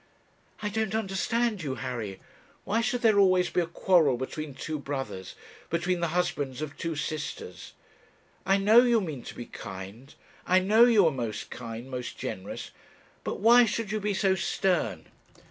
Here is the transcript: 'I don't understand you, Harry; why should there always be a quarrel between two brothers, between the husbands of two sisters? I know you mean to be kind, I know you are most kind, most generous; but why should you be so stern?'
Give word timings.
'I 0.63 0.69
don't 0.69 0.95
understand 0.95 1.61
you, 1.61 1.75
Harry; 1.75 2.19
why 2.63 2.81
should 2.81 3.01
there 3.03 3.19
always 3.19 3.51
be 3.51 3.61
a 3.61 3.67
quarrel 3.67 4.17
between 4.17 4.55
two 4.55 4.79
brothers, 4.79 5.35
between 5.69 5.99
the 5.99 6.07
husbands 6.17 6.59
of 6.63 6.75
two 6.75 6.95
sisters? 6.95 7.73
I 8.43 8.57
know 8.57 8.81
you 8.81 8.99
mean 8.99 9.21
to 9.21 9.35
be 9.35 9.45
kind, 9.45 10.11
I 10.47 10.57
know 10.57 10.85
you 10.85 11.05
are 11.05 11.11
most 11.11 11.51
kind, 11.51 11.87
most 11.87 12.17
generous; 12.17 12.71
but 13.23 13.41
why 13.41 13.65
should 13.65 13.91
you 13.91 13.99
be 13.99 14.15
so 14.15 14.33
stern?' 14.33 15.05